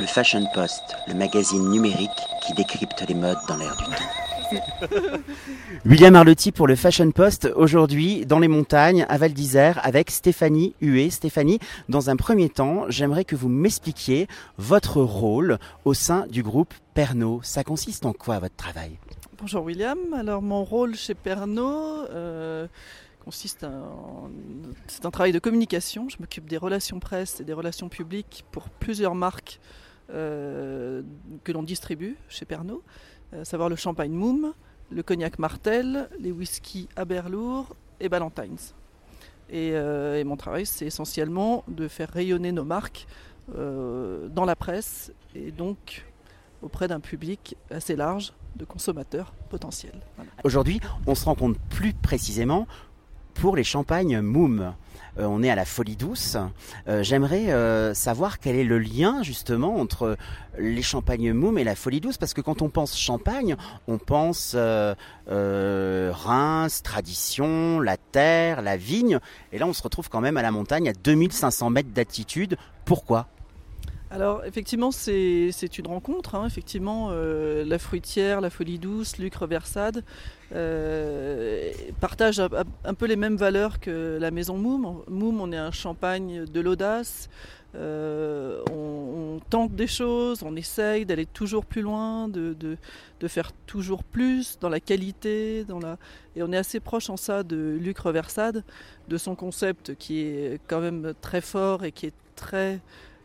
[0.00, 2.08] Le Fashion Post, le magazine numérique
[2.40, 5.20] qui décrypte les modes dans l'air du temps.
[5.84, 10.74] William Arlotti pour le Fashion Post, aujourd'hui dans les montagnes à Val d'Isère avec Stéphanie
[10.80, 11.10] Huet.
[11.10, 11.58] Stéphanie,
[11.90, 14.26] dans un premier temps, j'aimerais que vous m'expliquiez
[14.56, 17.44] votre rôle au sein du groupe Pernod.
[17.44, 18.92] Ça consiste en quoi votre travail?
[19.38, 22.66] Bonjour William, alors mon rôle chez Pernod euh,
[23.22, 24.30] consiste en...
[24.86, 28.70] C'est un travail de communication, je m'occupe des relations presse et des relations publiques pour
[28.70, 32.80] plusieurs marques euh, que l'on distribue chez Pernod,
[33.32, 34.52] à savoir le champagne Moum,
[34.90, 38.58] le cognac Martel, les whisky Aberlour et Ballantines.
[39.48, 43.06] Et, euh, et mon travail, c'est essentiellement de faire rayonner nos marques
[43.56, 46.06] euh, dans la presse et donc
[46.62, 50.00] auprès d'un public assez large de consommateurs potentiels.
[50.44, 52.66] Aujourd'hui, on se rencontre plus précisément
[53.34, 54.74] pour les champagnes Moum.
[55.18, 56.36] Euh, on est à la Folie Douce.
[56.88, 60.16] Euh, J'aimerais euh, savoir quel est le lien justement entre
[60.58, 63.56] les champagnes Moum et la Folie Douce, parce que quand on pense champagne,
[63.88, 64.54] on pense
[65.26, 69.18] Reims, tradition, la terre, la vigne,
[69.52, 72.56] et là on se retrouve quand même à la montagne à 2500 mètres d'altitude.
[72.84, 73.28] Pourquoi?
[74.12, 76.44] Alors effectivement c'est une rencontre, hein.
[76.44, 80.02] effectivement euh, la fruitière, la folie douce, Lucre Versade
[80.52, 82.42] euh, partagent
[82.84, 85.04] un, peu les mêmes valeurs que la maison Moum.
[85.08, 87.30] Moum on est un champagne de l'audace,
[87.76, 92.76] euh, on, tente des choses, on essaye d'aller toujours plus loin, de,
[93.28, 95.64] faire toujours plus dans la qualité,
[96.36, 98.64] et on est assez proche en ça de Lucre Versade,
[99.08, 102.80] de son concept qui est quand même très fort et qui est très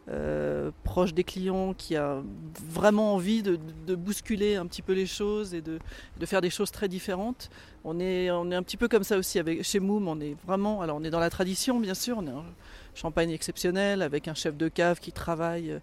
[0.07, 2.21] euh, proche des clients, qui a
[2.69, 3.57] vraiment envie de,
[3.95, 5.79] bousculer un petit peu les choses et de,
[6.25, 7.49] faire des choses très différentes.
[7.83, 10.07] On est, on est un petit peu comme ça aussi avec, chez Moom.
[10.07, 12.19] On est vraiment, alors on est dans la tradition bien sûr.
[12.19, 12.45] On est un
[12.93, 15.79] champagne exceptionnel avec un chef de cave qui travaille euh,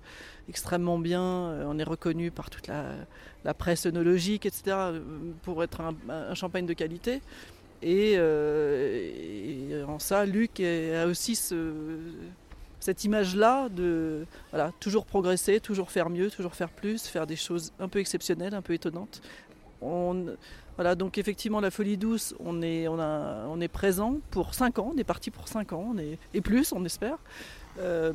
[0.49, 1.23] extrêmement bien.
[1.23, 4.77] Euh, on est reconnu par toute la, presse œnologique, etc.
[5.43, 7.23] pour être un, champagne de qualité.
[7.83, 11.73] Et, et, en ça, Luc a aussi ce,
[12.83, 14.27] cette image-là de
[14.81, 18.63] toujours progresser, toujours faire mieux, toujours faire plus, faire des choses un peu exceptionnelles, un
[18.63, 19.23] peu étonnantes.
[19.81, 20.27] On,
[20.75, 25.31] voilà, donc effectivement, la folie douce, on est, présent pour 5 ans, on est parti
[25.31, 25.95] pour 5 ans,
[26.35, 27.19] et plus, on espère,
[27.79, 28.13] euh,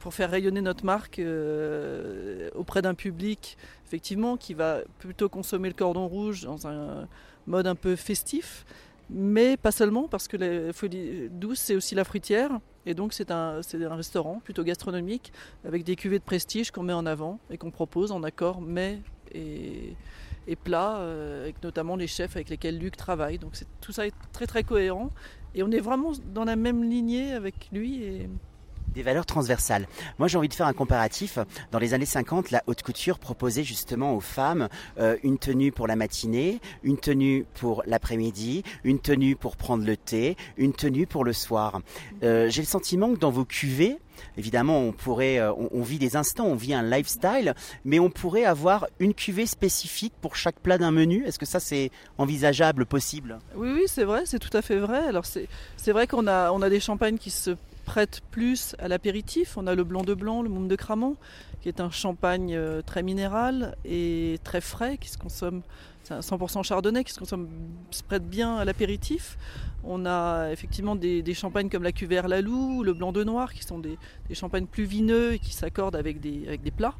[0.00, 5.74] pour faire rayonner notre marque euh, auprès d'un public, effectivement, qui va plutôt consommer le
[5.74, 7.06] cordon rouge dans un
[7.46, 8.66] mode un peu festif,
[9.10, 12.58] mais pas seulement, parce que la folie douce, c'est aussi la fruitière.
[12.86, 13.60] Et donc c'est un,
[13.90, 15.32] restaurant plutôt gastronomique
[15.64, 19.00] avec des cuvées de prestige qu'on met en avant et qu'on propose en accord mets
[19.32, 19.94] et,
[20.46, 23.38] et plats, euh, avec notamment les chefs avec lesquels Luc travaille.
[23.38, 25.10] Donc tout ça est très très cohérent
[25.54, 28.02] et on est vraiment dans la même lignée avec lui.
[28.02, 28.28] Et,
[28.92, 29.86] des valeurs transversales.
[30.18, 31.38] Moi, j'ai envie de faire un comparatif.
[31.70, 35.86] Dans les années 50, la haute couture proposait justement aux femmes euh, une tenue pour
[35.86, 41.24] la matinée, une tenue pour l'après-midi, une tenue pour prendre le thé, une tenue pour
[41.24, 41.80] le soir.
[42.22, 43.98] Euh, j'ai le sentiment que dans vos cuvées,
[44.36, 47.54] évidemment, on pourrait, euh, on, vit des instants, on vit un lifestyle,
[47.84, 51.24] mais on pourrait avoir une cuvée spécifique pour chaque plat d'un menu.
[51.26, 53.38] Est-ce que ça, c'est envisageable, possible?
[53.56, 54.98] Oui, oui, c'est vrai, c'est tout à fait vrai.
[54.98, 59.56] Alors, c'est vrai qu'on a, on a des champagnes qui se prête plus à l'apéritif.
[59.56, 61.16] On a le blanc de blanc, le moum de Cramont,
[61.60, 65.62] qui est un champagne euh, très minéral et très frais, qui se consomme,
[66.02, 67.48] c'est un 100% chardonnay, qui se consomme,
[67.90, 69.36] se prête bien à l'apéritif.
[69.84, 73.78] On a effectivement des, champagnes comme la cuvère Lalou, le blanc de noir, qui sont
[73.78, 73.98] des,
[74.32, 76.94] champagnes plus vineux et qui s'accordent avec des, plats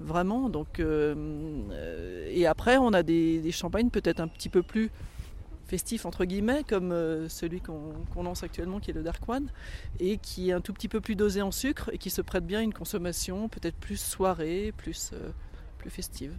[0.00, 0.48] vraiment.
[0.48, 4.90] Donc, euh, et après, on a des champagnes peut-être un petit peu plus
[5.66, 9.48] festif entre guillemets comme euh, celui qu'on qu lance actuellement qui est le Dark One
[10.00, 12.46] et qui est un tout petit peu plus dosé en sucre et qui se prête
[12.46, 15.30] bien à une consommation peut-être plus soirée, plus, euh,
[15.78, 16.36] plus festive.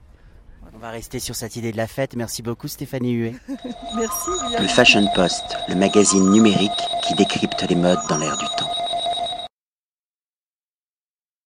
[0.62, 0.78] Voilà.
[0.78, 2.16] On va rester sur cette idée de la fête.
[2.16, 3.36] Merci beaucoup Stéphanie Huet.
[3.96, 4.30] Merci.
[4.60, 6.72] Le Fashion Post, le magazine numérique
[7.08, 8.85] qui décrypte les modes dans l'air du temps.